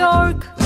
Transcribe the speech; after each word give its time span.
York. 0.00 0.59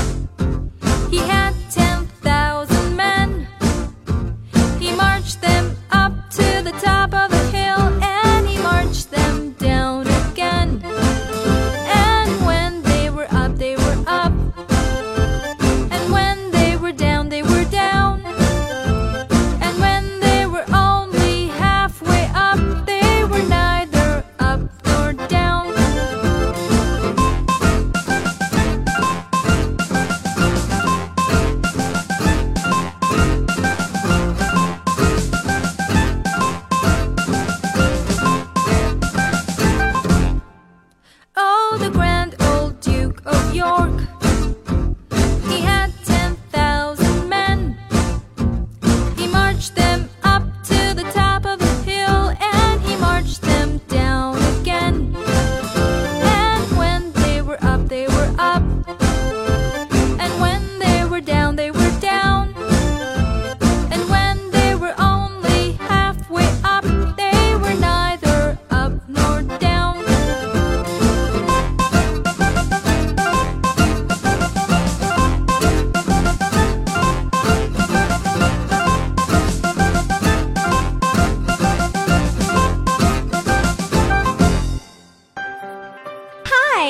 York. 43.55 44.04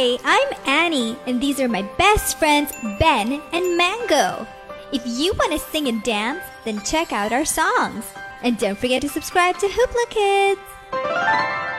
Hi, 0.06 0.18
I'm 0.22 0.68
Annie, 0.68 1.16
and 1.26 1.40
these 1.40 1.58
are 1.60 1.66
my 1.66 1.80
best 1.96 2.38
friends 2.38 2.72
Ben 2.98 3.40
and 3.54 3.78
Mango. 3.78 4.46
If 4.92 5.00
you 5.06 5.32
want 5.38 5.52
to 5.52 5.58
sing 5.58 5.88
and 5.88 6.02
dance, 6.02 6.42
then 6.66 6.82
check 6.82 7.10
out 7.10 7.32
our 7.32 7.46
songs. 7.46 8.04
And 8.42 8.58
don't 8.58 8.76
forget 8.76 9.00
to 9.00 9.08
subscribe 9.08 9.56
to 9.60 9.66
Hoopla 9.66 10.10
Kids! 10.10 11.73